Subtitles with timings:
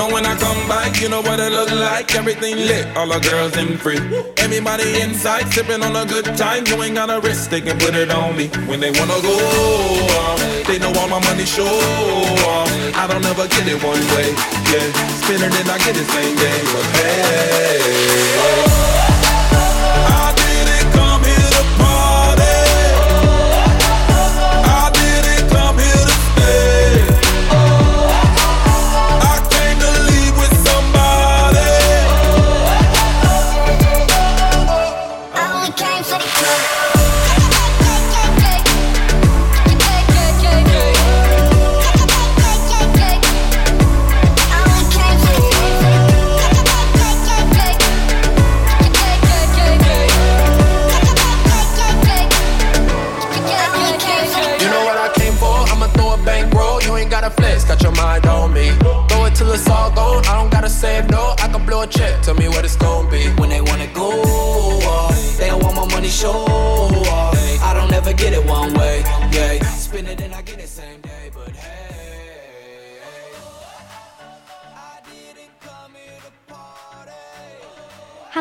[0.00, 2.14] Know when I come back, you know what it look like.
[2.14, 4.00] Everything lit, all the girls in free.
[4.38, 6.66] Everybody inside sipping on a good time.
[6.68, 8.46] You ain't got a risk, they can put it on me.
[8.70, 9.36] When they wanna go
[10.24, 11.74] off, they know all my money show
[12.52, 12.70] off.
[13.02, 14.28] I don't ever get it one way,
[14.72, 14.86] yeah.
[15.20, 18.30] Spin it and I get it same day, but hey.
[18.96, 18.99] I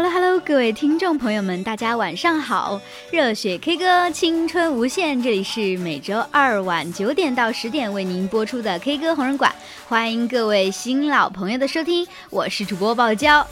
[0.02, 2.80] Hello Hello，各位听众朋友们，大家晚上好！
[3.12, 9.54] 热血 K 歌，青春无限，这里是每周二晚九点到十点为您播出的 K 歌红人馆，
[9.90, 13.46] 欢迎各位新老朋友的收听，我是主播爆娇。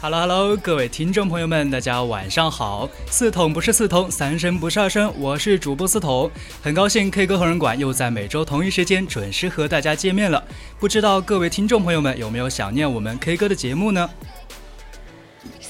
[0.00, 2.88] Hello Hello，各位听众朋友们，大家晚上好！
[3.08, 6.28] 四筒不是四筒，三声不是二声，我是主播四筒，
[6.60, 10.42] 很高兴 K 歌红人馆又在每周同一时间准时和大家见面了。
[10.80, 14.10] 不知道各位听众朋友们有没有想念我们 K 歌的节目呢？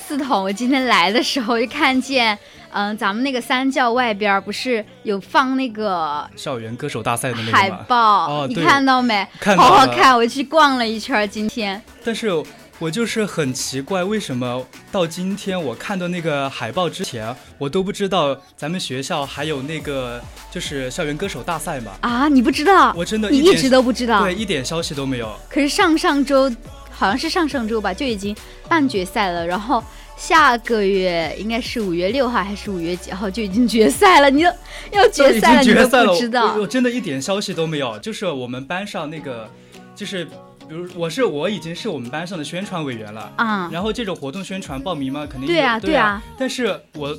[0.07, 2.39] 四筒，我今天来的时候就看见，
[2.71, 7.83] 嗯，咱们那个三教外边不是有放那个校园歌手大赛的那海个海？
[7.89, 9.27] 报，你哦你看到没？
[9.41, 11.83] 看到好好看，我去逛了一圈，今天。
[12.05, 12.31] 但是
[12.79, 20.23] 我就是很奇怪，为什么到今天我看到那个海报之前，我都不知道咱们学校还有那个
[20.53, 21.91] 就是校园歌手大赛嘛？
[22.03, 22.95] 啊，你不知道？
[22.97, 24.23] 我真的一你一直都不知道。
[24.23, 25.35] 对，一点消息都没有。
[25.51, 26.49] 可是上上周，
[26.97, 28.35] 好像是上上周吧，就已经
[28.69, 29.47] 半决赛了。
[29.47, 29.83] 然后
[30.17, 34.31] 下个月应该是五月六号还是五月几号就已经决赛了。
[34.31, 34.51] 你都
[34.93, 37.99] 要决赛了，你都不知道我我真的一点消息都没有。
[37.99, 39.49] 就是我们班上那个，
[39.95, 40.31] 就是比
[40.71, 43.69] 如我是我已经是我们班上的宣传委员了，啊？
[43.73, 47.17] 然后这种活动宣传报名嘛，肯定对啊有对对啊但是我。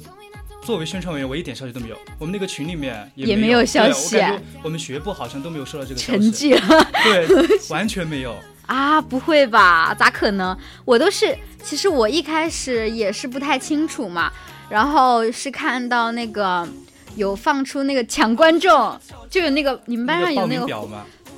[0.64, 1.96] 作为宣传委员，我一点消息都没有。
[2.20, 4.22] 我们那个群里面也没有消对息
[4.62, 7.26] 我们学部好像都没有收到这个消沉息，寂了对，
[7.70, 8.36] 完全没有。
[8.68, 9.02] 啊？
[9.02, 9.96] 不会吧？
[9.98, 10.56] 咋可能？
[10.86, 14.32] 我都是，其实我一开始也是不太清楚嘛，
[14.70, 16.68] 然后是看到那个
[17.16, 20.68] 有放出那个抢观众，就有那个你们班上有那个？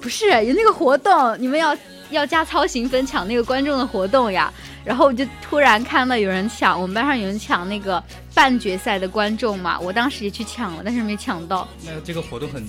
[0.01, 1.75] 不是有那个活动，你们要
[2.09, 4.51] 要加操行分抢那个观众的活动呀。
[4.85, 8.01] 然后我就突然看到有人抢，我们班上有人抢那个
[8.33, 11.67] 半决赛的观众嘛，我当时也去抢了，但是没抢到。
[11.85, 12.65] 那这个活动很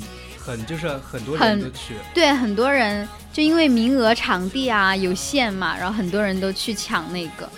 [0.50, 7.48] 很就是很多人都去，对，很多人就因为名额、场地啊有限嘛，然后很多人都去抢那个，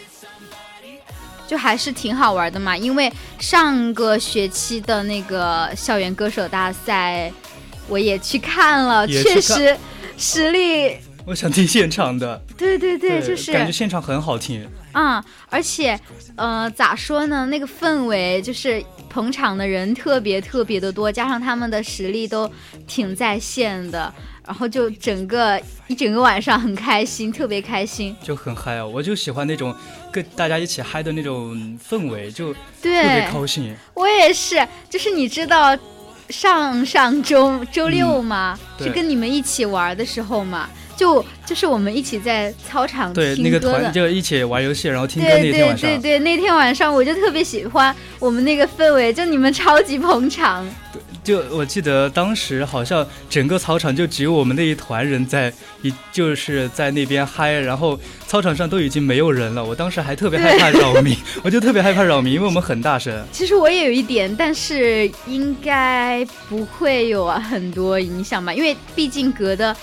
[1.47, 2.77] 就还是挺好玩的嘛。
[2.77, 7.33] 因为上个学期的那个校园歌手大赛，
[7.89, 9.77] 我也去看了，看确实
[10.19, 14.69] 实力，我想听现场的，对对对，就是感觉现场很好听。
[14.95, 15.99] 嗯、而且，
[16.37, 17.47] 呃，咋说呢？
[17.47, 22.51] 那个氛围就是捧场的人特别特别的多，加上他们的实力都
[22.87, 24.13] 挺在线的，
[24.47, 28.17] 然后就整个一整个晚上很开心，特别开心。
[28.23, 28.87] 就很嗨啊！
[28.87, 29.75] 我就喜欢那种
[30.11, 33.77] 跟大家一起嗨的那种氛围，就特别，高兴。
[33.93, 35.77] 我也是，就是你知道
[36.31, 38.59] 上上周周六吗？
[38.79, 43.93] 对是跟你们一起玩的时候嘛，就就是我们一起在操场对，那个团。
[43.93, 50.67] 就一起玩游戏，然后听歌那天晚上，对对，那天晚上我就特别喜欢我们那个氛围，就你们超级捧场。
[50.93, 59.65] 对就我记得当时好像整个操场就只有我们那一团人在一就是在那边嗨，然后操场上都已经没有人了。
[59.65, 63.25] 我当时还特别害怕扰民，我就特别害怕扰民，因为我们很大声。
[63.31, 69.75] 其实我也有一点，但是应该不会有很多影响吧，因为毕竟隔的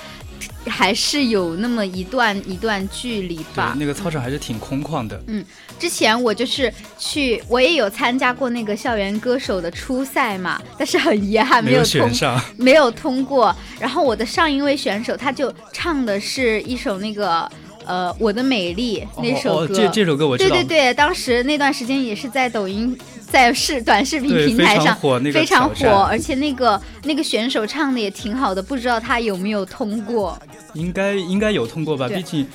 [0.68, 3.76] 还是有那么一段一段距离对吧，。
[3.80, 5.22] 那个操场还是挺空旷的。
[5.28, 5.44] 嗯
[5.80, 12.12] 之前我就是去，我也有参加过那个校园歌手的初赛嘛，但是很遗憾没有通
[12.58, 13.56] 没有通过。
[13.80, 17.50] 然后我的上一位选手他就唱的是一首那个
[17.86, 22.98] 呃《我的美丽》那首哦，歌，这这首歌我知道，对对对，当时那段时间也是在抖音。
[23.30, 24.98] 在视短视频平台上
[25.32, 30.36] 非常火，而且那个那个选手唱的也挺好的，不知道他有没有通过。
[30.74, 32.08] 应该应该有通过吧？
[32.08, 32.48] 毕竟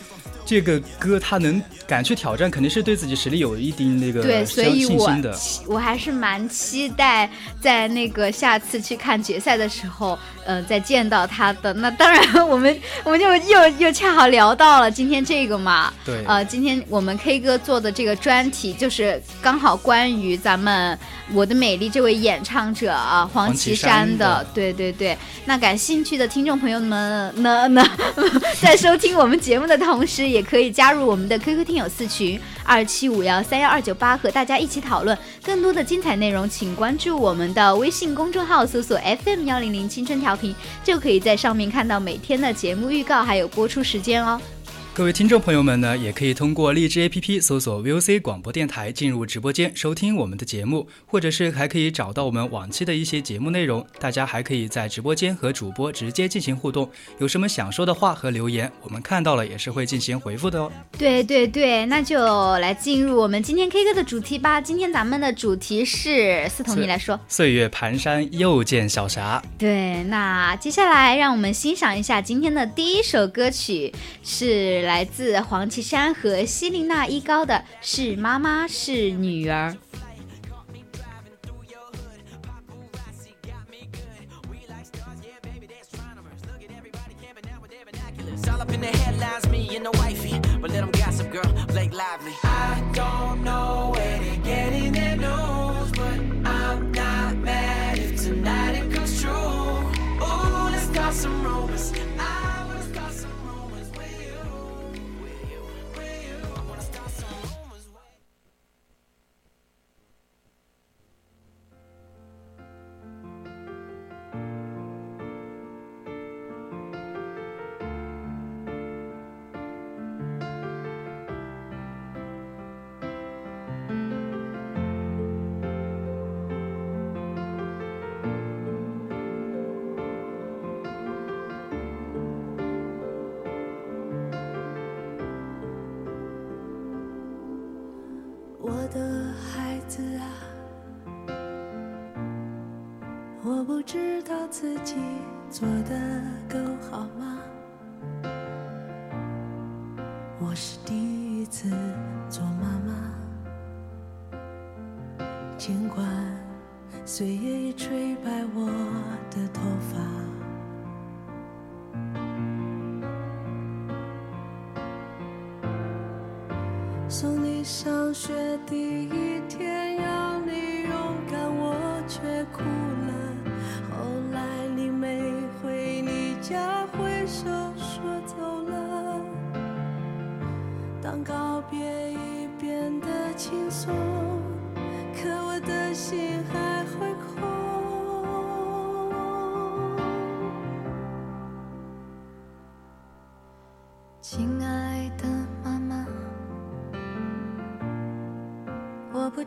[0.46, 5.10] 这个歌他能敢去挑战，肯定是对自己实力有一定那个对，所以我。
[5.66, 7.30] 我还是蛮期待
[7.60, 11.72] 在那个下次去看决赛的时候，呃，再见到他的。
[11.74, 20.96] 那当然，我们我们就又又恰好聊到了今天这个嘛，对，呃，今天我们 K 歌做的这个专题就是刚好关于咱们
[21.34, 24.46] 《我的美丽》这位演唱者啊，黄绮珊的珊的。
[24.54, 27.84] 对对对，那感兴趣的听众朋友们呢呢，
[28.60, 36.48] 在收听我们节目的同时，也可以加入我们的 QQ 听友四群二七五幺三幺二九八，和大家一起讨论更多的精彩内容。
[36.48, 44.40] 请关注我们的微信公众号，搜索 FM 幺零零青春调频，就可以在上面看到每天的节目预告还有播出时间哦。
[44.96, 53.84] 各位听众朋友们呢，也可以通过荔枝 APP 搜索 VOC 广播电台进入直播间收听我们的节目，或者是还可以找到我们往期的一些节目内容。
[53.98, 56.88] 大家还可以在直播间和主播直接进行互动，
[57.18, 60.70] 有什么想说的话和留言，我们看到了也是会进行回复的哦。
[60.96, 64.60] 对对对，那就来进入我们今天 K 歌的主题吧。
[64.60, 67.18] 今天咱们的主题是思彤，你来说。
[67.26, 69.42] 岁月蹒跚，又见小霞。
[69.58, 73.92] 对，那接下来让我们欣赏一下今天的第一首歌曲，
[74.22, 79.70] 是来自黄绮珊和希林娜依高的《是妈妈是女儿》。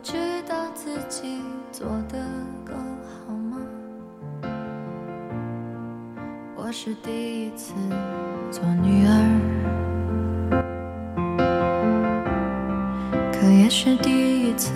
[0.02, 2.18] 知道自己做的
[2.64, 2.72] 够
[3.26, 3.58] 好吗？
[6.54, 7.74] 我是第一次
[8.50, 9.10] 做女儿，
[13.32, 14.72] 可也是第一次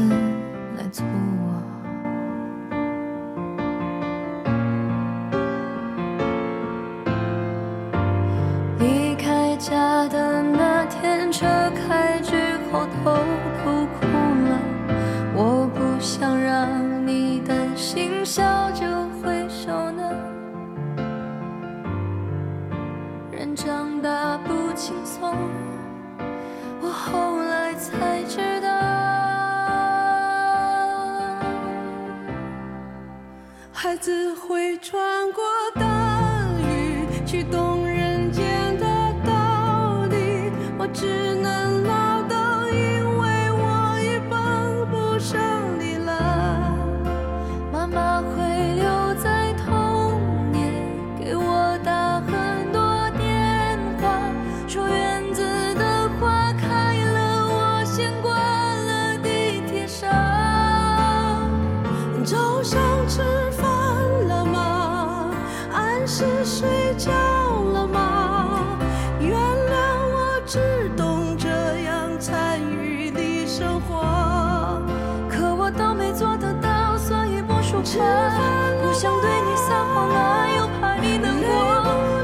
[78.80, 81.48] 不想对你撒谎了，又怕你难过。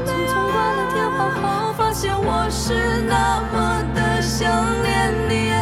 [0.05, 4.49] 匆匆挂了电话后，发现我是那么的想
[4.81, 4.87] 念
[5.29, 5.57] 你啊。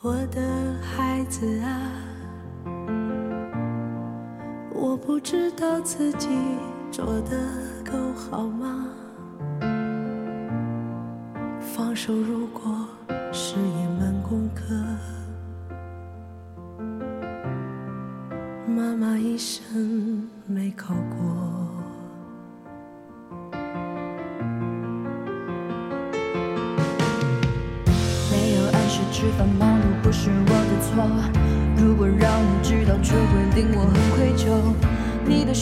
[0.00, 0.40] 我的
[0.80, 1.68] 孩子啊，
[4.72, 6.28] 我不知道自己
[6.90, 7.36] 做的
[7.84, 8.86] 够好吗？
[11.60, 12.88] 放手如果
[19.38, 21.16] 一生没考过。
[28.32, 30.90] 没有按时吃饭，忙碌不是我的错。
[31.76, 33.22] 如果让你知道，却会
[33.54, 34.50] 令我很愧疚。
[35.24, 35.54] 你的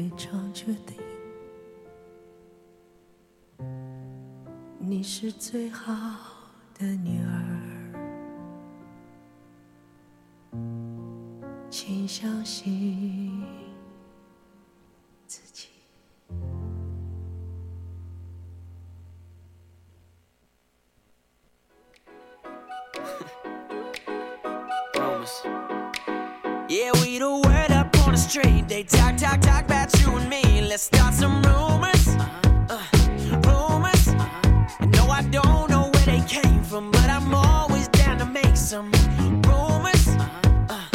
[0.00, 0.96] 非常确定
[4.78, 5.84] 你是最好
[6.72, 7.28] 的女儿
[11.68, 13.44] 请相信
[15.26, 15.68] 自己。
[28.19, 28.67] up on the street.
[28.67, 30.67] They talk, talk, talk about you and me.
[30.67, 32.07] Let's start some rumors.
[32.69, 32.81] Uh,
[33.47, 34.07] rumors.
[34.95, 38.91] No, I don't know where they came from, but I'm always down to make some
[39.47, 40.07] rumors.
[40.69, 40.87] Uh,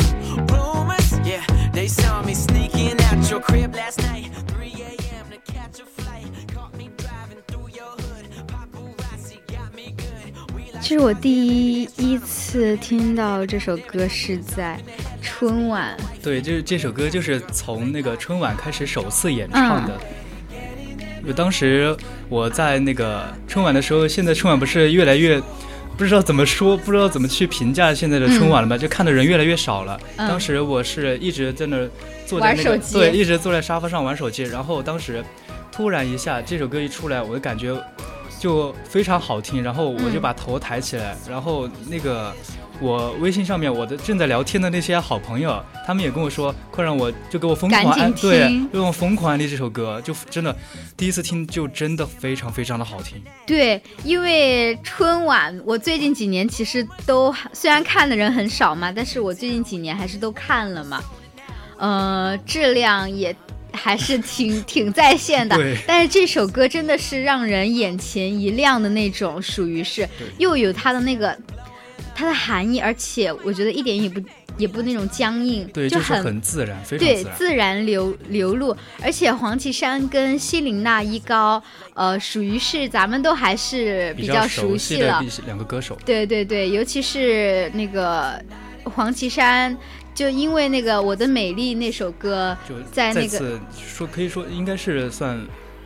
[0.53, 1.19] rumors.
[1.27, 4.31] Yeah, they saw me sneaking out your crib last night.
[4.49, 5.31] 3 a.m.
[5.31, 6.27] to catch a flight.
[6.55, 8.27] Caught me driving through your hood.
[8.47, 10.55] Paparazzi got me good.
[10.55, 14.81] We like 其实我第一次听到这首歌是在
[15.23, 19.94] 春晚， 对，就是这首歌就是从那个春晚开始首次演唱的。
[21.24, 21.96] 就当时
[22.30, 25.40] 我在那个春晚的时候，现在春晚不是越来越
[25.96, 28.76] 不知道怎么说，不知道怎么去评价现在的春晚了吧？
[28.76, 30.00] 就看的人越来越少了。
[30.18, 31.88] 嗯当时我是一直在那儿
[32.26, 34.42] 坐在那个玩手机对，一直坐在沙发上玩手机。
[34.42, 35.24] 然后当时
[35.72, 37.72] 突然一下这首歌一出来，我就感觉
[38.40, 42.34] 就非常好听，然后我就嗯把头抬起来，然后那个
[42.80, 50.56] 我微信上面我的正在聊天的那些好朋友，他们也跟我说，快让我就给我疯狂安对听，让我疯狂安利这首歌，就真的
[50.98, 53.22] 第一次听就真的非常非常的好听。
[53.46, 61.04] 对，因为春晚，我最近几年其实都虽然看的人很少嘛，但是我最近几年还是都看了嘛，
[61.78, 63.36] 呃，质量也
[63.72, 65.56] 还是挺挺在线的。
[65.56, 65.78] 对。
[65.88, 71.38] 但是这首歌真的是让人眼前一亮的那种，属于是又有它的那个
[72.16, 74.22] 它的含义，而且我觉得一点也不
[74.58, 77.38] 也不那种僵硬，对，就就是很自然，非常对自然。
[77.38, 81.62] 自然流流露，而且黄绮珊跟希林娜依高，
[81.94, 85.22] 呃，属于是咱们都还是比较熟悉了。
[85.46, 88.42] 两个歌手，对对对，尤其是那个
[88.86, 89.78] 黄绮珊
[90.14, 92.58] 就因为那个《我的美丽》那首歌，
[92.94, 95.46] 在那个说可以说应该是算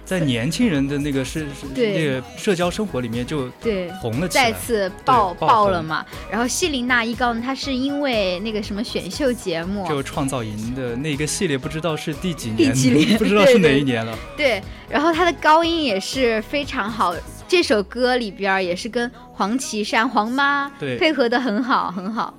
[0.10, 3.92] 在年轻人的那个是那个社交生活里面就对。
[4.02, 6.04] 红了起来，再次爆爆了嘛。
[6.32, 13.18] 然后谢琳娜依高呢，她是因为那个什么选秀节目，就创造营的那个系列，不知道是第几第年，几年？
[13.20, 14.18] 不知道是哪一年了。
[14.36, 17.14] 对，然后她的高音也是非常好。
[17.48, 20.98] 这首歌里边也是跟黄绮珊黄妈对。
[20.98, 22.34] 配合的很好很好，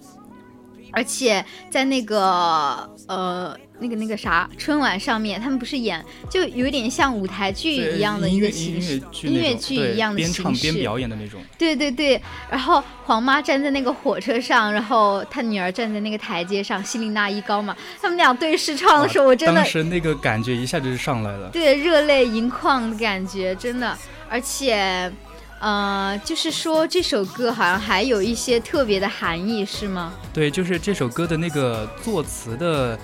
[0.93, 10.79] 而且在那个呃那个那个啥春晚上面，他们不是演就有点像舞台剧一样的音乐一个形音乐式，剧音乐剧一样的边唱边形式。
[10.81, 11.41] 表演的那种。
[11.57, 12.21] 对对对，
[12.51, 21.49] 然后黄妈站在那个火车上，然后她女儿站在那个台阶上，希琳娜依高嘛，他们俩对视唱的时候，我真的当时那个感觉一下就上来了。
[21.51, 23.97] 对热泪盈眶的感觉，真的，
[24.29, 25.11] 而且。
[25.61, 30.13] 呃，就是说这首歌好像还有一些特别的含义，是吗？
[30.33, 32.99] 对，就是这首歌的那个作词的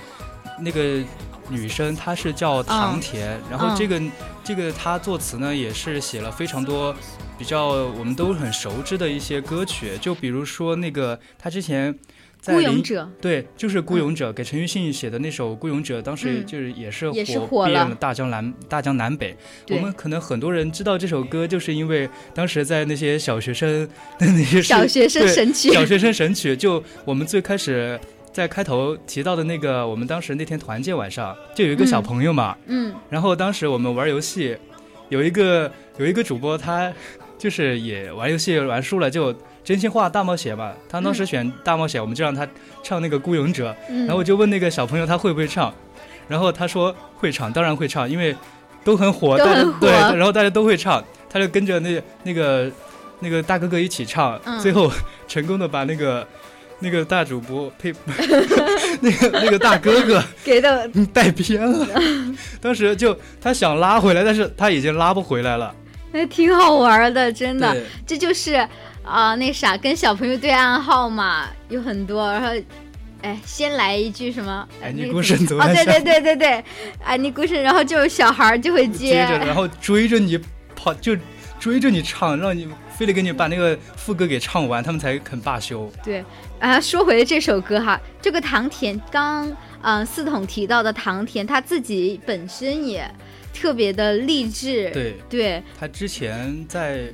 [0.59, 1.05] 那个
[1.51, 4.03] 女生，她是叫唐田，然后嗯这个、
[4.43, 6.97] 这个她作词呢，也是写了非常多
[7.39, 11.95] 比较我们都很熟知的一些歌曲，就比如说那个她之前
[12.55, 19.37] 孤勇者，对，就是《孤勇者》给陈奕迅写的那首《孤勇者》，当时嗯就是也是也是火火了遍了大江南大江南北。
[19.71, 23.87] 我们可能很多人知道这首歌，就是因为当时在那些小学生
[24.19, 27.99] 的 那些小学生神曲，小学生神曲，就我们最开始
[28.33, 34.57] 在开头提到的那个，我们当时那天团建晚上就有一个小嗯朋友嘛，嗯然后当时我们玩游戏，
[35.09, 36.93] 有一个有一个主播他
[37.39, 39.35] 就是也玩游戏玩输了就。
[39.67, 42.47] 真心话大冒险嘛，他当时选大冒险，我们就让他
[42.85, 45.75] 唱那个孤勇者，嗯，然后我就问那个小朋友他会不会唱，
[46.29, 48.33] 然后他说会唱，当然会唱，因为
[48.85, 49.37] 都很火，
[49.81, 52.71] 对，然后大家都会唱，他就跟着那那个
[53.19, 54.61] 那个大哥哥一起唱，嗯。
[54.61, 54.89] 最后
[55.27, 56.25] 成功的把那个
[56.79, 57.93] 那个大主播呸，
[59.03, 61.85] 那个 那个大哥哥给的 带偏了，
[62.61, 65.75] 当时就他想拉回来，但是他已经拉不回来了，
[66.13, 67.77] 那挺好玩的，真的。
[68.07, 68.67] 这就是
[69.07, 72.31] 啊、那啥，跟小朋友对暗号嘛，有很多。
[72.31, 72.49] 然后，
[73.23, 74.69] 哎，先来一句什么？
[74.83, 76.65] 哎你那个孤身走哦，对对对对对，
[77.05, 79.25] 哎，你孤身，然后就小孩儿就会接。
[79.27, 80.39] 着然后追着你
[80.75, 81.17] 跑，就
[81.59, 85.91] 追着你唱，让你非得给你把那个副歌给唱完，他们才肯罢休。
[86.05, 86.25] 对，
[86.59, 93.09] 啊，说回这首歌哈，这个唐田刚嗯、四筒提到的唐田，他自己本身也
[93.55, 95.15] 特别的励志，对。
[95.29, 95.63] 对。
[95.79, 97.05] 他之前在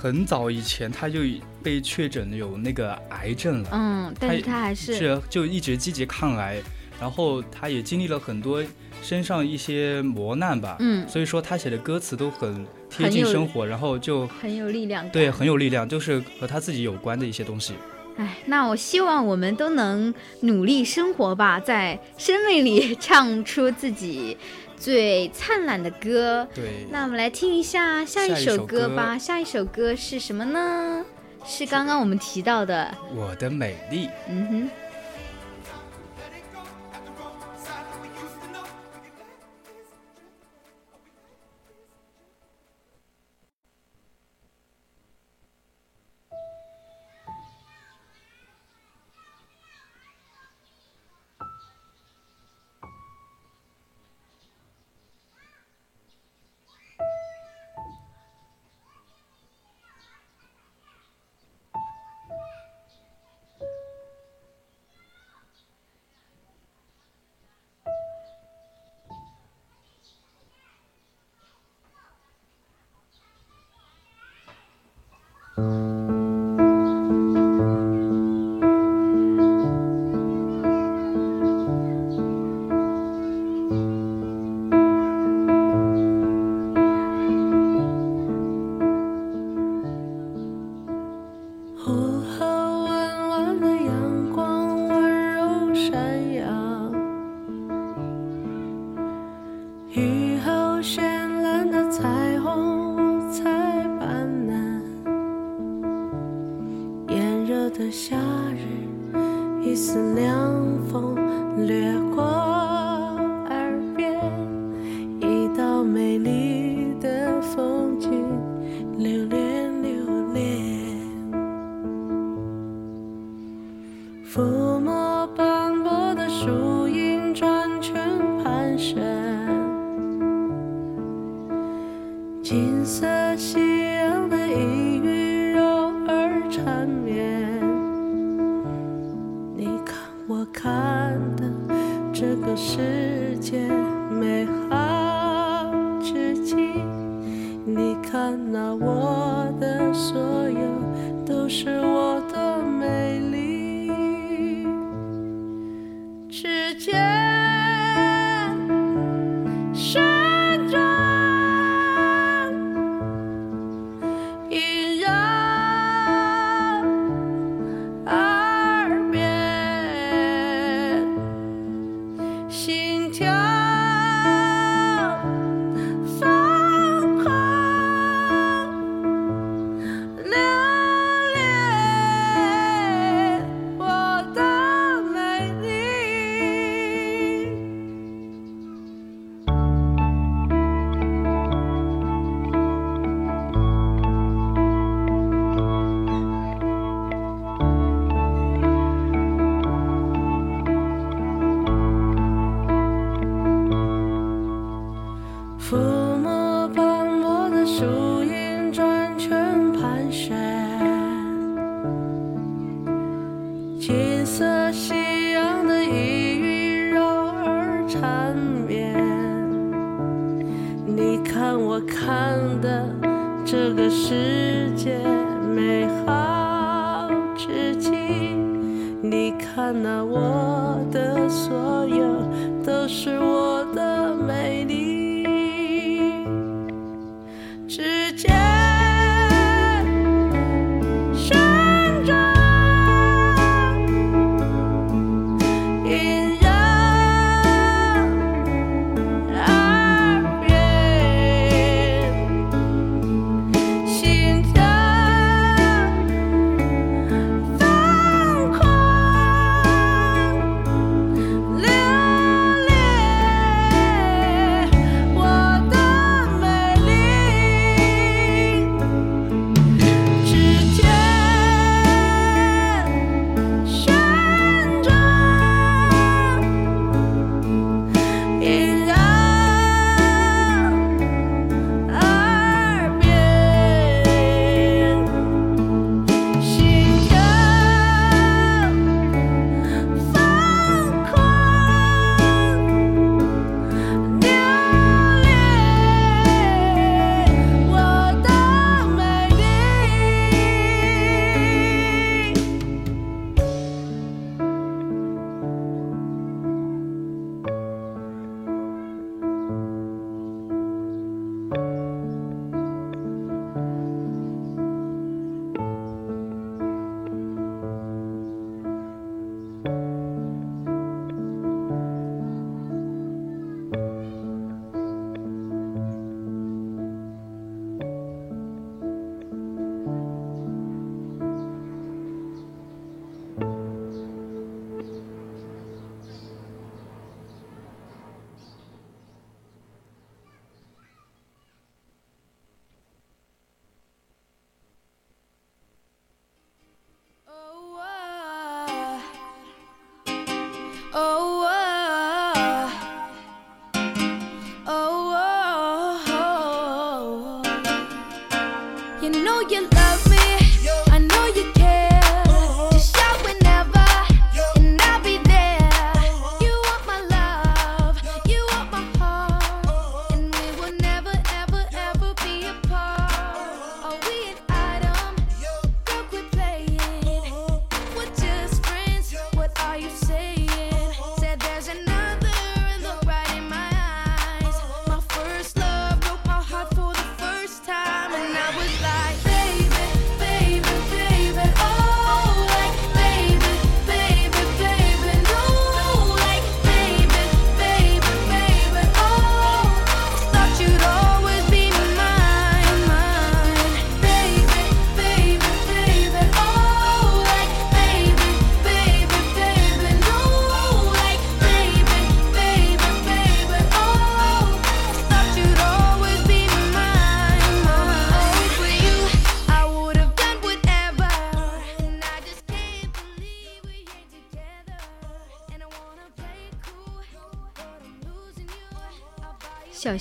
[0.00, 1.18] 很早以前他就
[1.60, 6.62] 被确诊有那个癌症了，嗯，但是他还是是就一直积极抗癌，
[7.00, 8.62] 然后他也经历了很多
[9.02, 11.04] 身上一些磨难吧，嗯。
[11.08, 17.74] 所以说他写的歌词都很贴近生活，然后就很有力量，对很有力量，就是和他自己有关的一些东西。
[18.18, 24.36] 哎，那我希望我们都能努力生活吧，在生命里唱出自己
[24.78, 26.46] 最灿烂的歌。
[26.54, 29.18] 对，那我们来听一下下一首歌吧。
[29.18, 31.04] 下一首歌是什么呢？
[31.46, 34.08] 是刚刚我们提到的，我的美丽。
[34.28, 34.70] 嗯哼。
[75.58, 75.87] Mm-hmm.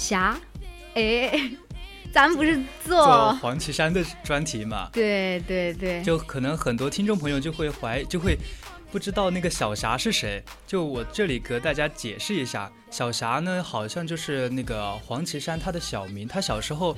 [0.08, 0.40] 霞，
[0.94, 1.52] 哎，
[2.14, 8.38] 咱们不是做做黄绮珊的专题嘛，对对对，就可能很多听众朋友就会怀就会
[8.90, 10.42] 不知道那个小霞是谁。
[10.66, 16.96] 就我这里给大家解释一下，小霞呢好像就是那个黄绮珊她的小名，她小时候。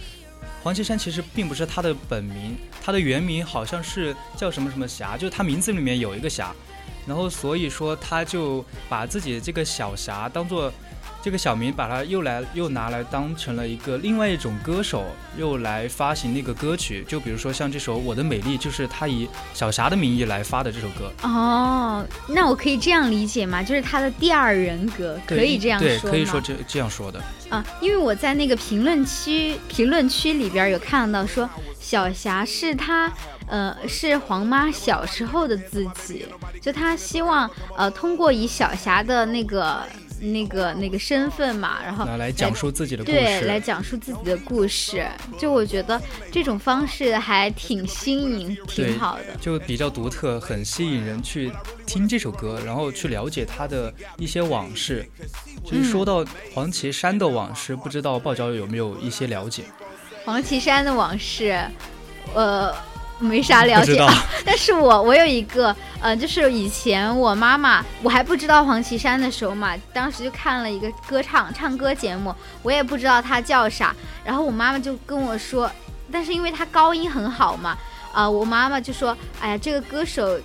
[0.64, 6.56] 黄绮珊其实并不是她的本名，她的原名好像是叫什么什么霞，就是她名字里面有一个霞，
[7.06, 10.72] 然后所以说她就把自己的这个小霞当做
[11.22, 15.06] 这个小明，把它又来又拿来当成了一个另外一种歌手，
[15.38, 21.12] 又来发行那个歌曲，就比如说像这首《我的美丽》，就是他以小霞的名义来发的这首歌。
[21.24, 23.62] 哦，那我可以这样理解吗？
[23.62, 27.22] 就是他的第二人格，可以这样对，说吗可以说这这样说的。
[27.50, 33.12] 啊，因为我在那个评论区评论区里边有看到说，小霞是他
[33.48, 36.28] 呃是黄妈小时候的自己，
[36.62, 39.82] 就她希望呃通过以小霞的那个
[40.20, 45.08] 那个那个身份嘛，然后拿来讲述自己的故对，事，来讲述自己的故事。
[45.38, 46.02] 就我觉得
[46.32, 49.36] 这种方式还挺新颖，挺好的。
[49.40, 51.52] 就比较独特，很吸引人去
[51.86, 55.06] 听这首歌，然后去了解他的一些往事。
[55.66, 59.64] 就是说到黄绮珊的往事，不知道爆椒有没有一些了解？
[60.26, 61.60] 黄绮珊的往事，
[62.34, 62.74] 呃，
[63.20, 64.12] 没啥了解啊。
[64.46, 75.70] 但是我我有一个，呃，就是以前我妈妈我还不知道黄绮珊的时候嘛，当时就看了一个歌唱唱歌节目，我也不知道她叫啥，然后我妈妈就跟我说，
[76.12, 77.78] 但是因为她高音很好嘛，
[78.14, 80.40] 啊、我妈妈就说，哎呀，这个歌手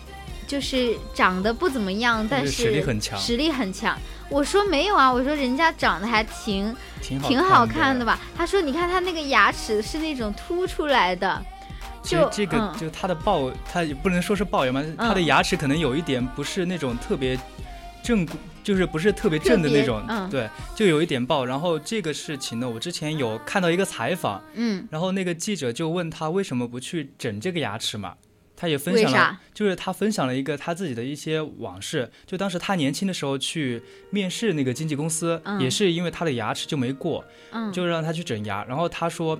[0.47, 3.97] 就是长得不怎么样，但是是实力很强实力很强。
[4.31, 8.19] 我说没有啊，我说人家长得还挺挺好看看的吧？
[8.37, 11.54] 他说你看他那个牙齿是那种凸出来的，就
[12.05, 17.37] 其实这个嗯就他的龅，他也不能说是龅牙嘛，他的牙齿可能有一点不是那种特别
[18.03, 18.29] 正，
[18.63, 21.45] 就是不是特别正的那种，嗯对，就有一点龅。
[21.45, 28.15] 然后这个事情呢，我之前有看到一个采访，嗯然后那个记者就问他为什么不去整这个牙齿嘛？
[28.57, 32.09] 他也分享了，就是他分享了一个他自己的一些往事。
[32.25, 38.65] 就当时他年轻的时候去面试那个经纪公司，嗯也是因为他的牙齿就没过，嗯，就让他去整牙。
[38.65, 39.39] 然后他说，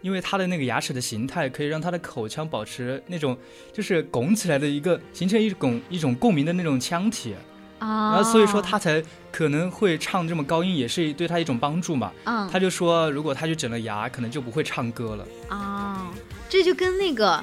[0.00, 3.36] 因为他的那个牙齿的形态可以让他的口腔保持那种
[3.72, 7.34] 就是拱起来的一个，形成一种一种共鸣的那种腔体。
[7.78, 12.12] 啊，然后所以说他才可能会唱这么高音，也是对他一种帮助嘛。
[12.24, 15.24] 嗯他就说，如果他去整了牙，可能就不会唱歌了。
[15.48, 16.10] 啊，
[16.48, 17.36] 这就跟那个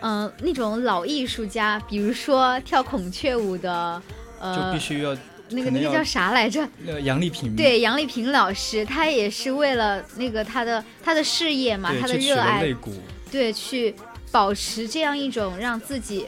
[0.00, 4.02] 嗯、呃那种老艺术家，比如说跳孔雀舞的，
[4.40, 5.14] 呃，就必须要
[5.52, 6.66] 那个那个叫啥来着？
[6.86, 12.62] 呃杨丽萍对，杨丽萍老师，她也是为了那个她的她的事业嘛，她的热爱
[13.30, 13.94] 对，去
[14.30, 16.26] 保持这样一种让自己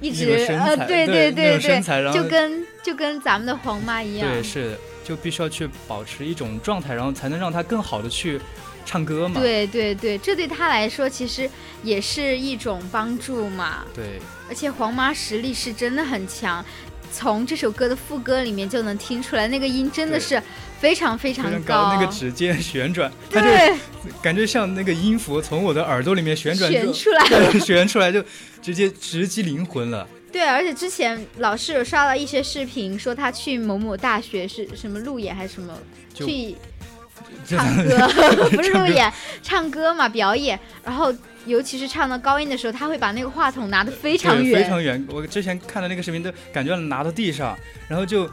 [0.00, 8.40] 一那直呃，对对对对就跟就跟咱们的黄妈一样，对，是就必须要去保持一种状态，然后才能让她更好的去
[8.84, 9.40] 唱歌嘛。
[9.40, 11.48] 对对对，这对她来说其实
[11.82, 13.84] 也是一种帮助嘛。
[13.94, 16.64] 对而且黄妈实力是真的很强，
[17.12, 20.42] 从这首歌的副歌里面就能听出来，那个音真的是
[20.80, 23.76] 非常非常高，那个指尖旋转，它就对，
[24.22, 28.24] 感觉像那个音符从我的耳朵里面旋转旋出来对， 旋出来就
[28.62, 30.08] 直接直击灵魂了。
[30.32, 35.78] 对，而且之前老是有刷到一些视频，说他去某某大学是什么路演还是什么
[36.14, 36.56] 去
[37.46, 38.08] 唱歌，
[38.50, 41.12] 不是路演，唱歌嘛表演，然后
[41.46, 45.04] 尤其是唱到高音的时候，他会把那个话筒拿得非常，远，非常远。
[45.10, 48.30] 我之前看的那个视频都感觉拿到地上，然后就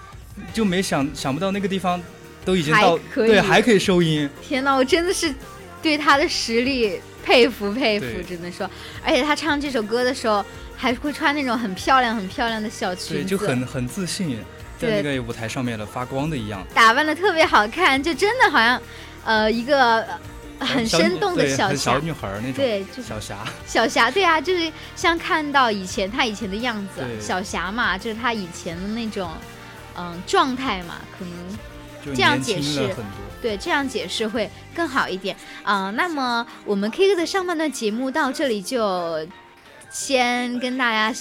[0.54, 2.02] 就没想想不到那个地方
[2.46, 4.30] 都已经到对，还可以收音。
[4.42, 5.34] 天呐，我真的是
[5.82, 8.70] 对他的实力佩服佩服，只能说，
[9.04, 10.46] 而且他唱这首歌的时候
[10.76, 14.38] 还会穿那种很漂亮很漂亮的小，裙子，就很很自信，
[14.78, 16.66] 在那个舞台上面的，发光的一样。
[16.74, 18.82] 打扮的特别好看，就真的好像
[19.26, 20.20] 呃一个呃
[20.60, 22.00] 很生动的对很侠小。
[22.00, 29.32] 女孩儿那种，对就小霞， 小霞，对啊，就是像看到以前她以前的样子，小霞嘛，就是她以前的那种，
[29.98, 32.90] 嗯，状态嘛，可能这样解释。
[33.42, 39.26] 对这样解释会更好一点啊、那么我们 K 歌的上半段节目到这里就
[39.90, 41.18] 先跟大家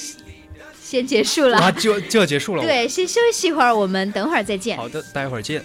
[0.82, 2.62] 先结束了啊，就就要结束了。
[2.66, 4.76] 对，先休息一会儿，我们等会儿再见。
[4.76, 5.64] 好的，待会儿见。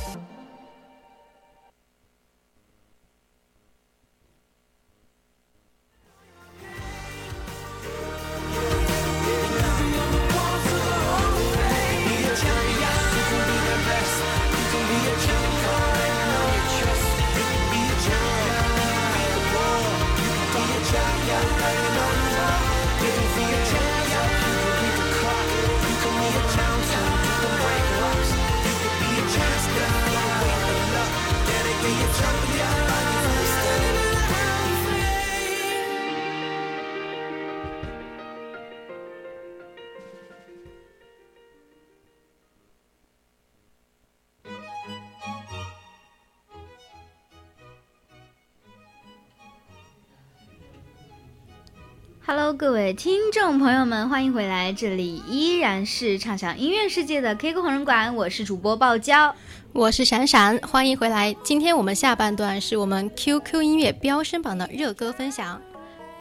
[52.61, 54.71] 各位听众朋友们，欢迎回来！
[54.71, 59.35] 这里依然是畅想音乐世界的 K 歌红人馆，我是主播爆娇。
[59.73, 61.35] 我是闪闪，欢迎回来。
[61.43, 65.59] 今天我们下半段是我们 QQ 音乐飙升榜的热歌分享。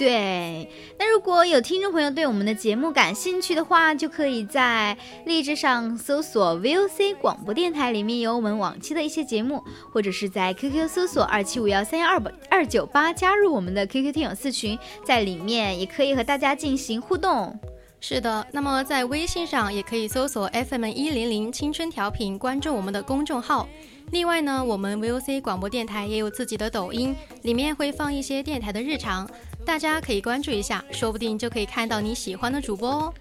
[0.01, 0.67] 对，
[0.99, 17.61] 那如果有听众朋友对我们的节目感兴趣的话，就可以在荔枝上搜索 VOC 广播电台，里面有我们往期的一些节目，或者是在 QQ 搜索二七五幺三幺二八二九八，加入我们的 QQ 听友四群，在里面也可以和大家进行互动。
[18.01, 23.69] 是的，那么在微信上也可以搜索 FM 一零零青春调频，关注我们的公众号。
[24.13, 29.29] 另外呢，我们 VOC 广播电台也有自己的抖音，里面会放一些电台的日常，
[29.65, 33.15] 大家可以关注一下，说不定就可以看到你喜欢的主播哦。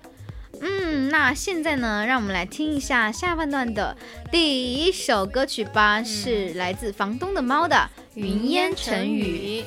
[0.61, 3.95] 嗯，那现在呢，让我们来听一下下半段的
[4.31, 7.75] 第一首歌曲吧，是来自房东的猫的
[8.15, 9.61] 《云烟成雨》。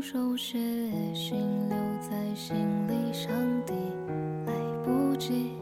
[0.00, 0.58] 手写
[1.12, 1.36] 信
[1.68, 2.56] 留在行
[2.86, 3.30] 李箱
[3.66, 3.74] 底，
[4.46, 4.52] 来
[4.84, 5.57] 不及。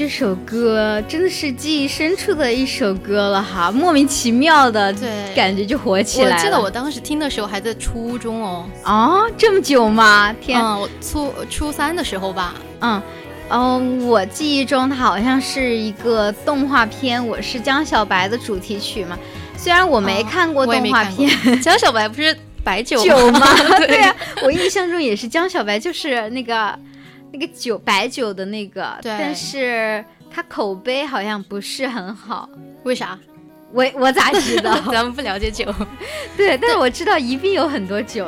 [0.00, 6.36] 这首歌真的是记忆深处的一首歌了哈，莫名其妙的对感觉就火起来了。
[6.36, 10.34] 我记得我当时听的时候还在初中哦，哦，这么久吗？
[10.40, 12.54] 天，嗯，我初初三的时候吧。
[12.80, 13.02] 嗯，
[13.50, 19.18] 哦，我记忆中它好像是一个动画片《我是江小白》的主题曲嘛。
[19.54, 21.30] 虽然我没哦看过动画片，
[21.60, 22.34] 江小白不是
[22.64, 23.54] 白酒 酒吗？
[23.76, 26.74] 对对啊，我印象中也是江小白，就是那个
[27.32, 32.48] 那个酒白酒的那个，对但是它口碑好像不是很好。
[32.84, 33.18] 为啥？
[33.72, 34.76] 我我咋知道？
[34.90, 35.64] 咱们不了解酒。
[36.36, 38.26] 对，但是我知道宜宾有很多酒。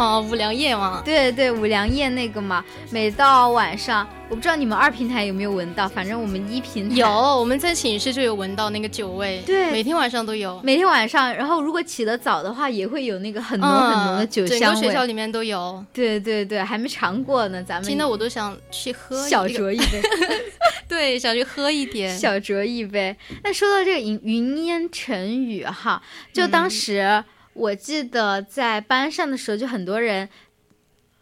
[0.00, 9.70] 哦，五粮液嘛，对对，五粮液那个嘛，每到晚上，我不知道你们二平台有没有闻到，反正我们一平台有，我们在寝室就有闻到那个酒味，对。
[9.70, 14.80] 每天晚上都有，每天晚上，然后如果起得早的话，也会有那个很浓很浓的酒嗯整香味。
[14.80, 20.00] 个学校里面都有，对对对，还没尝过呢，咱们听得我都想去喝小酌一杯，
[20.88, 22.18] 对，想去喝一点。
[22.18, 23.14] 小酌一杯。
[23.44, 26.00] 那说到这个云云烟成雨哈，
[26.32, 27.22] 就当嗯时
[27.52, 30.28] 我记得在班上的时候，就很多人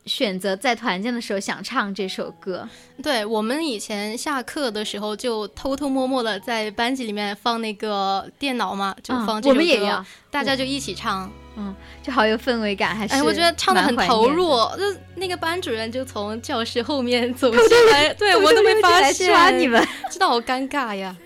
[0.06, 2.68] 选择在团建的时候想唱这首歌。
[3.02, 11.30] 对我们以前下课的时候就偷偷摸摸的在班级里面放那个电脑嘛，就嗯放这首歌，我们也要大家就一起唱。
[11.60, 17.60] 嗯，就好有氛围感，还是哎，我觉得唱的很投入，就那个班主任就从教室后面走进
[17.90, 21.16] 来，对我都没发现，抓你们，真的好尴尬呀。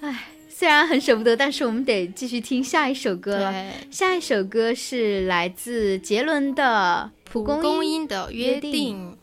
[0.00, 0.28] 唉，
[0.62, 3.52] 虽然很舍不得，但是我们得继续听下一首歌了。
[3.90, 9.18] 下一首歌是来自杰伦的《蒲蒲公公英英的约约定定。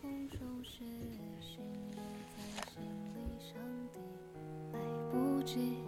[5.10, 5.79] 不及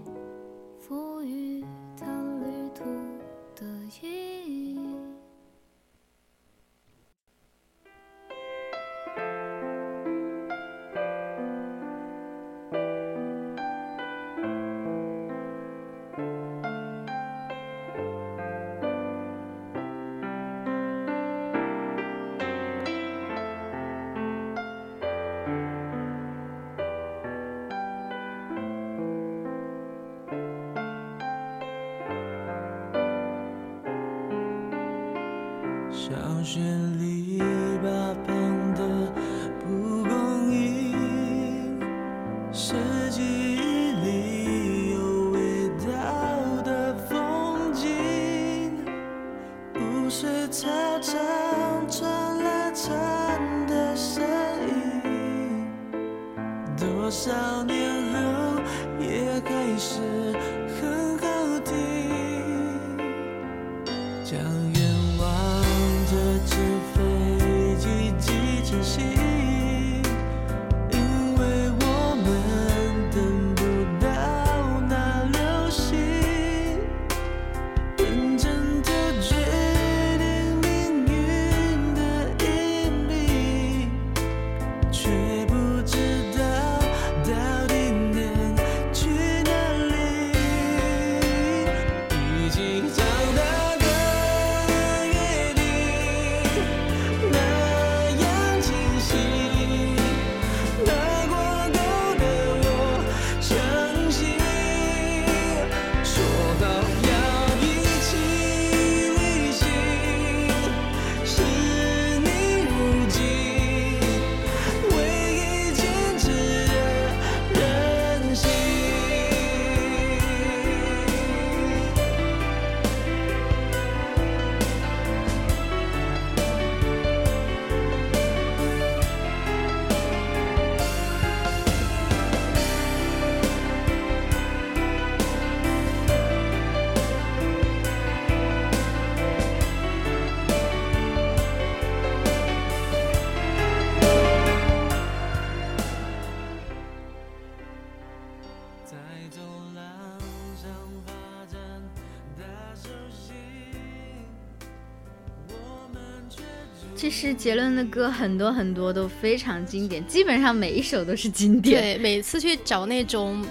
[157.22, 161.80] 其实杰伦的歌很多很多都非常经典，基本上每一首都是经典。
[161.80, 163.46] 对，每次去找那种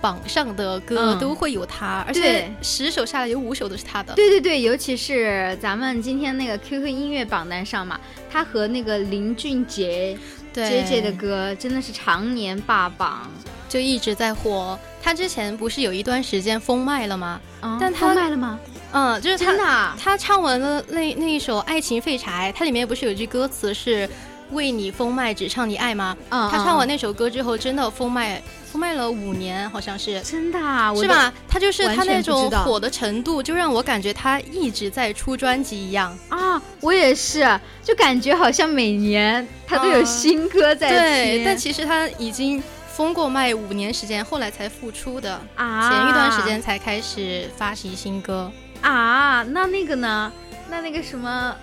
[0.00, 4.14] 榜上的歌嗯都会有他，而且十首下来有五首都是他的。
[4.14, 8.00] 对对对，尤其是咱们今天那个 QQ 音乐榜单上嘛，
[8.30, 10.16] 他和那个林俊杰
[10.50, 13.30] 对 J J 的歌真的是常年霸榜。
[13.68, 14.78] 就一直在火。
[15.02, 17.38] 他之前不是有一段时间封麦了吗？
[17.60, 18.58] 啊但他封麦了吗？
[18.92, 24.08] 嗯，就是他真的啊他唱完了那那一首《爱情废柴》，它里面不是有句歌词是
[24.52, 26.16] “为你封麦，只唱你爱”吗？
[26.28, 30.20] 嗯他唱完嗯那首歌之后，真的封麦，封麦了五年，好像是。
[30.20, 31.32] 真的啊，是吧？
[31.48, 36.16] 他就是他那种火的程度，就让我感觉他一直在出专辑一样。
[36.28, 42.62] 啊，我也是，就感觉好像每年他都有啊新歌在对，但其实他已经
[42.94, 45.40] 封过麦五年时间，后来才复出的。
[45.54, 48.52] 啊，前一段时间才开始发行新歌。
[48.82, 50.32] 啊，那那个呢？
[50.70, 51.56] 那那个什么，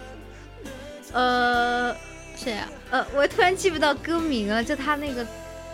[1.13, 1.95] 呃
[2.35, 5.25] 谁呀、呃，我突然记不到歌名了，就他那个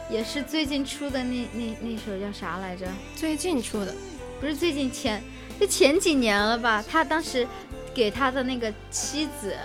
[0.09, 2.87] 也是最近出的那那那首叫啥来着？
[3.15, 3.93] 最近出的，
[4.39, 5.21] 不是最近前，
[5.59, 6.83] 就前几年了吧？
[6.89, 7.47] 他当时
[7.93, 9.55] 给他的那个妻子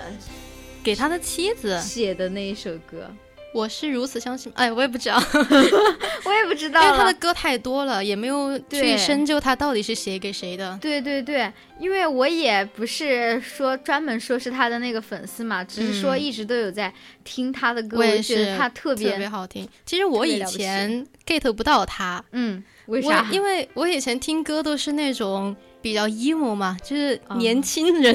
[0.82, 3.10] 给他的妻子写的那一首歌。
[3.52, 5.16] 我是如此相信，哎，我也不知道，
[6.24, 7.14] 我也不知道因为他的。
[7.14, 10.78] 歌太多了，也没有去深究他到底是写给谁的。
[10.80, 16.92] 对对对，因为我也不是说专门说是他的那个粉丝嘛，只是说嗯一直都有在
[17.24, 19.68] 听他的歌，我也觉得他特别特别好听。
[19.84, 23.26] 其实我以前 get 不到他，嗯，为我啥？
[23.30, 28.14] 因为我以前听歌都是那种比较 emo 嘛，就是哦年轻人、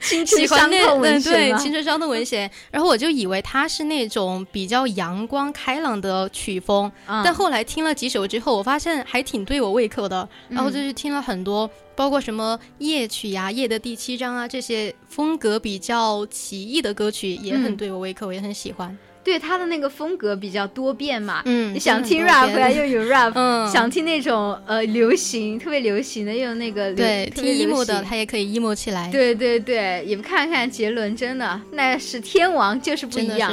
[0.00, 11.68] 青春伤喜欢那痛文嗯对青春伤痛文学， 然后我就以为他是那种比较阳光开朗的曲风，嗯但后来听了几首之后，我发现还挺对我胃口的，然后嗯就去听了很多。
[11.94, 17.76] 包括什么夜曲呀、夜的第七章啊，这些风格比较奇异的歌曲也很嗯。
[17.78, 18.94] 对我胃口，我也很喜欢。
[19.26, 29.10] 对他的那个风格比较多变嘛，嗯你想听 rap 呀又有 rap，、嗯想听那种呃流行特别流行的又有那个流对，听 emo 的他也可以 emo 起来。
[29.10, 33.52] 对对对，也不看看杰伦，真的那是天王，就是不一样。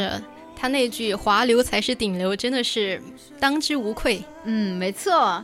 [0.55, 3.01] 他那句“华流才是顶流”，真的是
[3.39, 4.24] 当之无愧。
[4.45, 5.43] 嗯，没错。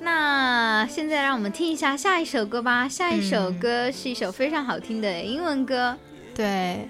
[0.00, 2.86] 那现在让我们听一下下一首歌吧。
[2.88, 5.96] 下一首嗯歌是一首非常好听的英文歌。
[6.34, 6.86] 对，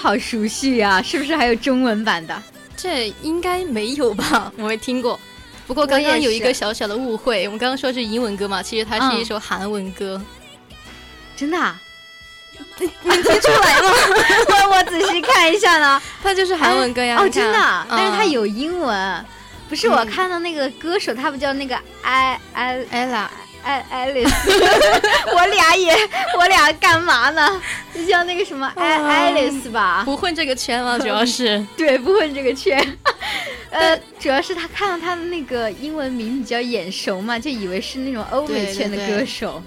[0.00, 2.42] 好熟悉呀、是不是还有中文版的？
[2.76, 4.50] 这应该没有吧？
[4.56, 5.18] 我没听过。
[5.66, 10.20] 不过刚刚有一个小小的误会，我们刚刚说是英文歌嘛，其实它是一嗯首韩文歌。
[11.36, 11.80] 真的、啊？
[12.80, 13.88] 你听出来吗？
[14.48, 16.00] 我我仔细看一下呢。
[16.22, 17.18] 它就是韩文歌呀。
[17.20, 19.24] 哦，真的啊，但是它嗯有英文。
[19.68, 23.26] 不是我嗯看到那个歌手，他不叫那个艾艾 ella
[23.62, 24.50] 艾艾丽丝，
[25.34, 25.94] 我俩也
[26.38, 27.60] 我俩干嘛呢？
[27.94, 30.02] 就像那个什么艾啊艾丽丝吧？
[30.04, 32.80] 不混这个圈了， 主要是对，不混这个圈。
[33.70, 39.62] 呃，主要是他看到他的那个英文名比较眼熟嘛，就以为是那种欧美圈的对歌手。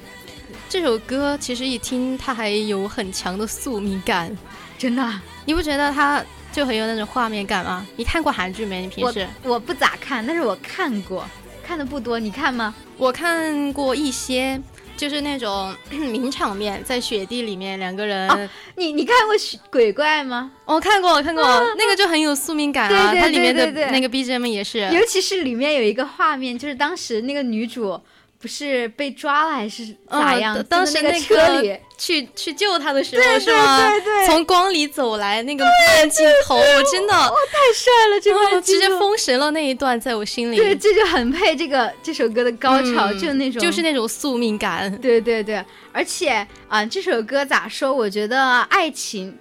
[0.67, 4.35] 这首歌其实一听它还有很强的宿命感，
[4.77, 5.21] 真的啊。
[5.45, 7.85] 你不觉得它就很有那种画面感吗？
[7.95, 8.81] 你看过韩剧没？
[8.81, 11.25] 你平时我我不咋看，但是我看过，
[11.65, 12.19] 看的不多。
[12.19, 12.73] 你看吗？
[12.97, 14.59] 我看过一些，
[14.95, 18.29] 就是那种 名场面，在雪地里面两个人。
[18.29, 20.51] 哦你你看过雪鬼怪吗？
[20.65, 21.43] 我、看过，我看过，
[21.77, 23.11] 那个就很有宿命感啊。
[23.11, 24.79] 对对它里面的那个 BGM 也是。
[24.91, 27.99] 尤其是里面有一个画面，就是当时那个女主
[28.43, 30.57] 不是被抓了还是咋样？
[30.57, 33.89] 嗯当时那那车里，去去救他的时候是吗？
[33.89, 40.57] 对对对从光里走来那个慢镜头，我真的哇太帅了，这哦个直接封神了那一段，在我心里。
[40.57, 44.93] 对，这就很配这个这首歌的高潮，嗯就那种就是那种宿命感。
[44.97, 45.63] 对对对，
[45.93, 47.93] 而且啊、这首歌咋说？
[47.93, 49.33] 我觉得爱情，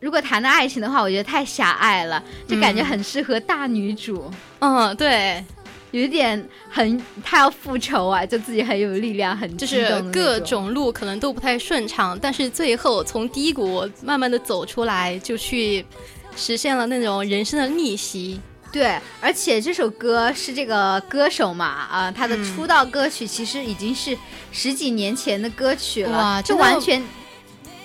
[0.00, 4.28] 如果谈到爱情的话，我觉得太狭隘了，就感觉嗯很适合大女主。
[4.58, 5.44] 嗯，对，
[5.96, 15.82] 有一点很，他要复仇啊，就自己很有力量，很就是各种路可能都不太顺畅，但是最后从低谷慢慢的走出来，就去
[16.36, 18.38] 实现了那种人生的逆袭。
[18.70, 24.14] 对，而且这首歌是这个歌手嘛，啊、他的出道歌曲其实已经是
[24.52, 27.02] 十几年前的歌曲了，哇，就完全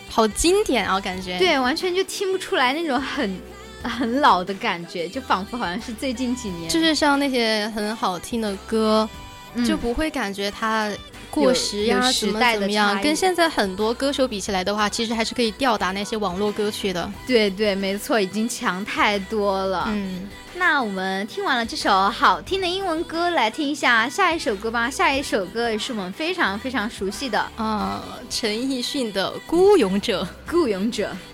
[0.10, 1.40] 好经典啊，感觉。
[1.40, 3.40] 对，完全就听不出来那种很
[3.84, 9.08] 很老的感觉，就仿佛好像是最近几年，就是像那些很好听的歌，
[9.56, 10.92] 嗯就不会感觉它
[11.30, 17.12] 过时呀，时代怎么样跟现在很多歌手比起来的话，其实还是可以吊打那些网络歌曲的。
[17.26, 19.86] 对对，没错，已经强太多了。
[19.88, 24.90] 嗯，那我们听完了这首好听的英文歌，来听一下下一首歌吧。
[24.90, 30.24] 下一首歌也是我们非常非常熟悉的啊，陈奕迅的《孤勇者》。
[30.52, 31.10] 孤勇者。“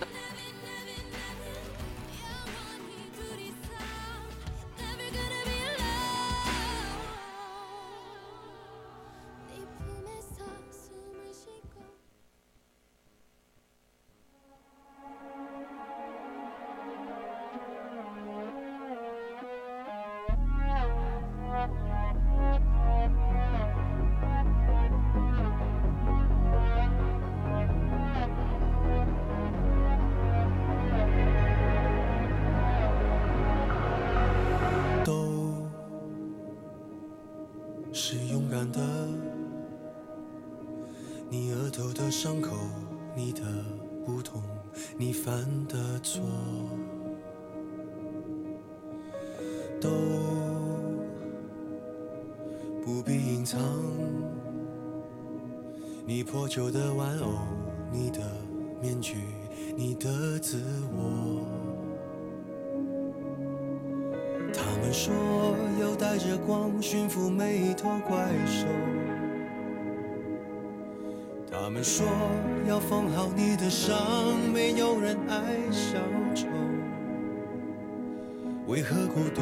[78.68, 79.42] 为何孤独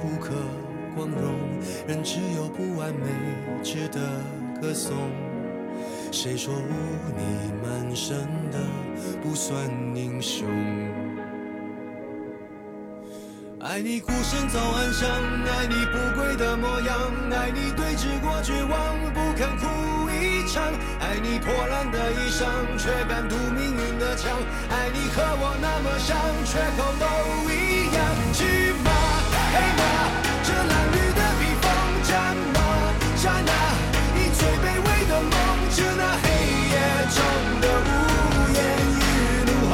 [0.00, 0.30] 不可
[0.94, 1.34] 光荣？
[1.88, 3.08] 人只有不完美
[3.60, 3.98] 值得
[4.60, 4.96] 歌颂。
[6.12, 6.58] 谁说污
[7.18, 8.16] 泥满身
[8.52, 8.58] 的
[9.20, 10.46] 不算英雄？
[13.60, 16.96] 爱你孤身走暗巷，爱你不跪的模样，
[17.32, 19.66] 爱你对峙过绝望，不肯哭
[20.08, 20.62] 一场，
[21.00, 22.46] 爱你破烂的衣裳，
[22.78, 24.38] 却敢堵命运的枪，
[24.70, 27.71] 爱你和我那么像，缺口都一样。
[29.52, 29.80] 黑马，
[30.42, 31.64] 这褴褛的披风
[32.08, 32.10] 战
[32.54, 32.56] 了。
[33.22, 33.52] 战啊，
[34.16, 35.32] 以最卑微的梦，
[35.70, 36.24] 致那黑
[36.72, 36.74] 夜
[37.12, 37.16] 中
[37.60, 37.88] 的无
[38.56, 38.58] 言
[38.98, 39.00] 与
[39.46, 39.72] 怒吼。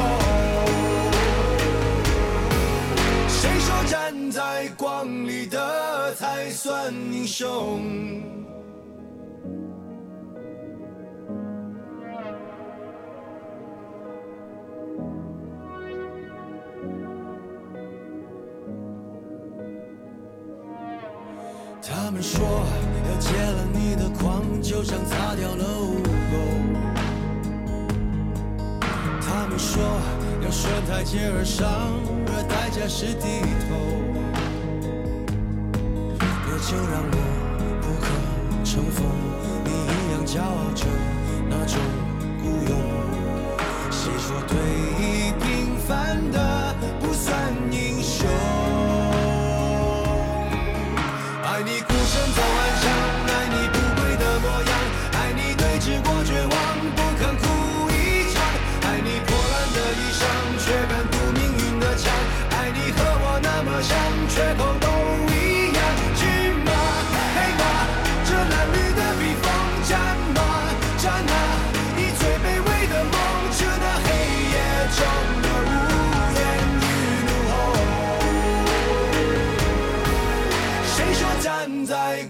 [3.27, 3.91] 谁说站
[4.29, 8.38] 在光里的才算英雄？
[23.29, 26.33] 戒了你的狂，就像擦掉了污垢。
[29.21, 29.83] 他们说
[30.43, 31.69] 要顺台阶而上，
[32.25, 33.69] 而代价是低头。
[36.19, 37.17] 那就让我
[37.81, 38.07] 不可
[38.65, 38.97] 乘风，
[39.63, 40.87] 你一样骄傲着
[41.47, 41.77] 那种
[42.41, 42.73] 孤勇。
[43.91, 44.57] 谁说对
[44.97, 45.03] 弈
[45.39, 46.37] 平凡的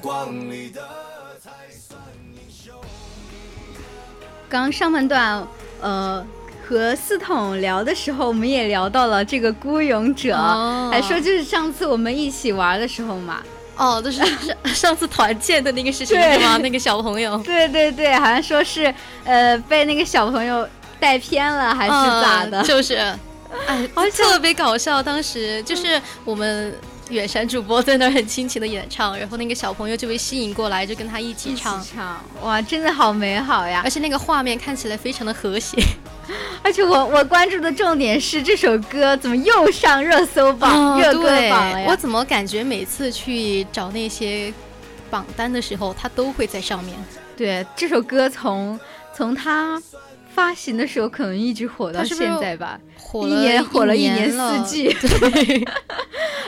[0.01, 0.81] 光里的
[1.43, 1.99] 才算
[2.33, 2.73] 英雄。
[4.47, 5.45] 刚上半段，
[5.81, 6.25] 呃，
[6.67, 10.35] 和四统聊的时候，我们也聊到了这个孤勇者，
[10.91, 13.43] 还说就是上次我们一起玩的时候嘛。
[13.75, 14.21] 哦，就是
[14.65, 16.57] 上次团建的那个事情 是吗？
[16.57, 17.37] 那个小朋友。
[17.39, 18.93] 对对对，好像说是
[19.25, 20.67] 呃被那个小朋友
[20.99, 22.63] 带偏了，还是咋的？
[22.63, 22.95] 就是，
[23.67, 26.73] 哎，特别搞笑，当时就是我们。
[27.09, 31.83] 远山主播在那儿很亲情的演唱，然后那个小朋友就被吸引过来，就跟他一起唱。
[31.83, 33.81] 唱，哇，真的好美好呀！
[33.83, 35.77] 而且那个画面看起来非常的和谐。
[36.61, 41.87] 而且我我关注的重点是这首歌怎么又上热搜榜、哦热歌对榜了呀？
[41.89, 44.53] 我怎么感觉每次去找那些
[45.09, 46.95] 榜单的时候，它都会在上面。
[47.35, 48.79] 对这首歌从
[49.15, 49.81] 从它
[50.39, 54.87] 发行的时候可能一直火到现在吧，一火了年火了一一年四季。
[55.19, 55.67] 对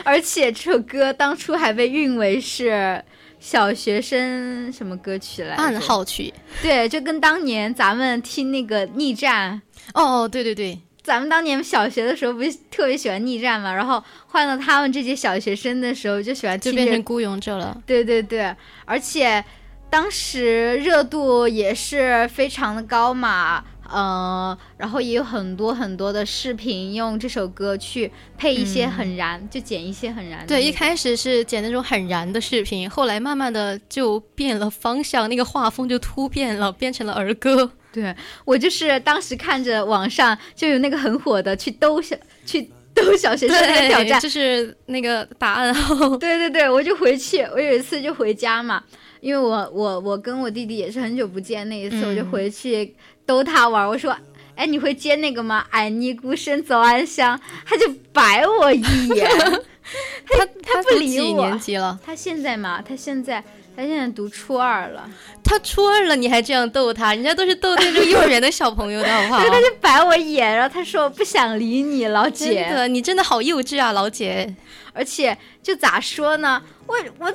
[0.02, 3.04] 而且这首歌当初还被誉为是
[3.38, 5.62] 小学生什么歌曲来着？
[5.62, 6.32] 暗号曲。
[6.62, 9.60] 对，就跟当年咱们听那个逆战。
[9.92, 17.78] 哦，对对对，咱们当年小学的时候不是特别喜欢逆战嘛，然后换到他们这些小学生的时候就喜欢听就变成孤勇者了。
[17.84, 19.44] 对对对，而且
[19.90, 23.62] 当时热度也是非常的高嘛，
[23.92, 30.46] 呃，然后也有很多很多的视频用这首歌去配一些很燃，就剪一些很燃的。
[30.46, 37.70] 对，一开始是剪那种很燃的视频，后来慢慢的就变了方向，那个画风就突变了，变成了儿歌。
[37.92, 38.16] 对
[38.46, 42.16] 我就是当时看着网上就有那个很火的去兜小
[42.46, 46.08] 去兜小学生那个挑战，就是那个答案号。
[46.16, 48.82] 对对对，我就回去，我有一次就回家嘛，
[49.20, 52.94] 因为我我我跟我弟弟也是很久不见，那一次嗯我就回去
[53.26, 54.16] 逗他玩，我说。
[54.54, 55.64] 哎，你会接那个吗？
[55.70, 59.26] 爱你孤身走暗巷，他就白我一眼，
[60.28, 61.46] 他他不理我。
[61.46, 61.98] 年级了？
[62.04, 63.42] 他现在嘛，他现在
[63.74, 65.08] 他现在读初二了，
[65.42, 67.14] 他初二了，你还这样逗他？
[67.14, 69.48] 人家都是逗那种幼儿园的小朋友的，好不好对，？
[69.50, 72.62] 他就白我一眼，然后他说我不想理你，老姐。
[72.68, 74.54] 真的，你真的好幼稚啊，老姐。
[74.92, 77.32] 而且就咋说呢，我我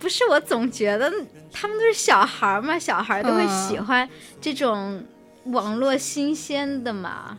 [0.00, 1.12] 不是我总觉得
[1.52, 4.08] 他们都是小孩儿嘛，小孩儿都会喜嗯欢
[4.40, 5.04] 这种
[5.44, 7.36] 网络新鲜的嘛。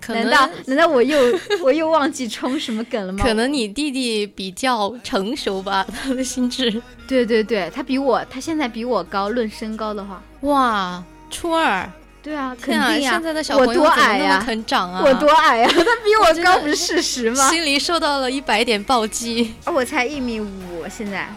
[0.00, 1.16] 可能难道难道我又
[1.62, 3.22] 我又忘记冲什么梗了吗？
[3.24, 6.82] 可能你弟弟比较成熟吧， 他的心智。
[7.06, 11.88] 对对对，他比我他现在比我高，论身高的话，哇，初二。
[12.22, 13.10] 对啊，肯定啊！
[13.14, 15.02] 现在的小我朋友怎么那么多矮呀、肯长啊？
[15.04, 17.48] 我多矮呀、 他比我高不是事实吗？
[17.50, 19.52] 心里受到了一百点暴击。
[19.64, 21.28] 而我才一米五，现在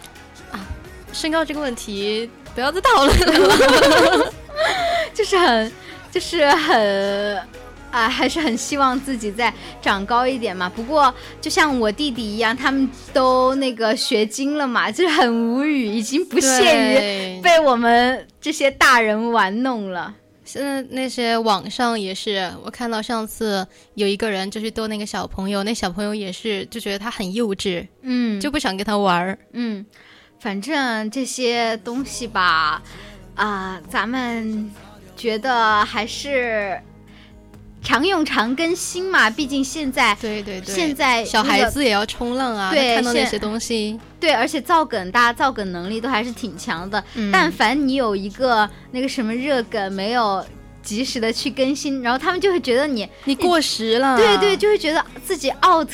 [1.15, 4.33] 身高这个问题不要再讨论了。
[5.13, 5.71] 就是很，
[6.11, 7.37] 就是很，
[7.89, 9.51] 啊，还是很希望自己再
[9.81, 10.69] 长高一点嘛。
[10.69, 20.13] 不过就像我弟弟一样，他们都那个学精了嘛，就是很无语，已经不屑于被我们这些大人玩弄了。
[20.43, 29.39] 现在那些网上也是，我看到上次有一个人就去逗那个小朋友，那小朋友也是就觉得他很幼稚，嗯，就不想跟他玩儿。
[29.53, 29.83] 嗯，
[30.39, 32.81] 反正这些东西吧，
[33.35, 34.71] 啊、咱们
[35.15, 36.79] 觉得还是
[37.81, 39.29] 常用常更新嘛。
[39.29, 47.03] 毕竟现在对对对，现在小那个孩子也要冲浪啊，对看到那些东西，对，而且造梗，大家造梗能力都还是挺强的。
[47.15, 50.45] 嗯但凡你有一个那个什么热梗没有
[50.83, 54.15] 及时的去更新，然后他们就会觉得你你过时了。
[54.15, 55.89] 对对，就会觉得自己 out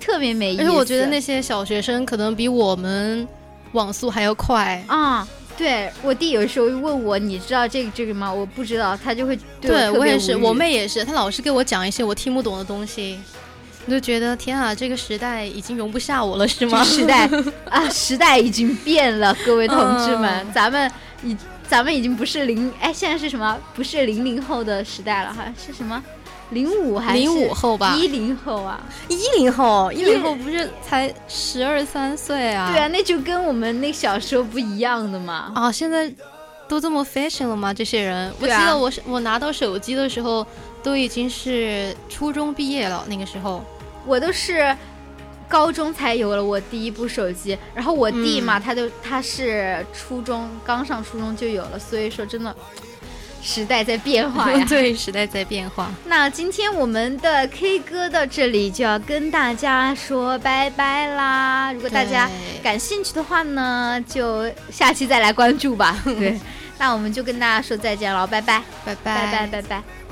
[0.00, 0.62] 特别没意思。
[0.62, 3.26] 而且我觉得那些小学生可能比我们
[3.74, 4.82] 网速还要快。
[4.88, 5.28] 啊。
[5.56, 8.32] 对我弟有时候问我，你知道这个这个吗？
[8.32, 13.16] 我不知道，他就会对我也是，我妹也是，她老是给我讲一些我听不懂的东西，
[13.86, 16.82] 我就觉得天啊，这个时代已经容不下我了，是吗？
[16.82, 17.30] 时代
[17.70, 20.90] 啊，时代已经变了，各位同志们，嗯咱们
[21.22, 21.36] 已
[21.68, 23.56] 咱们已经不是零哎，现在是什么？
[23.76, 26.02] 不是零零后的时代了，好像是什么
[26.54, 28.80] 零五还是05后吧一零后啊？
[29.08, 32.70] 一零后，一零后不是才十二三岁啊？
[32.72, 35.52] 对啊，那就跟我们那小时候不一样的嘛。
[35.54, 36.10] 啊，现在
[36.66, 37.74] 都这么 fashion 了吗？
[37.74, 40.46] 这些人，我记得我是我拿到手机的时候
[40.82, 43.62] 都已经是初中毕业了，那个时候。
[44.06, 44.76] 我都是
[45.48, 52.54] 高中才有了我第一部手机，然后我弟嘛，嗯他就他是初中刚上初中就有了，所以说真的
[53.44, 54.64] 时代在变化呀。
[54.66, 55.90] 对，时代在变化。
[56.06, 61.70] 那今天我们的 K 歌到这里就要跟大家说拜拜啦！
[61.72, 62.28] 如果大家
[62.62, 66.02] 感兴趣的话呢，就下期再来关注吧。
[66.04, 66.40] 对，
[66.78, 70.03] 那我们就跟大家说再见了，拜拜拜，拜拜拜，拜拜。